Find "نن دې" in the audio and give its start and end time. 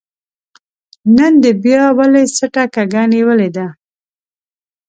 1.17-1.51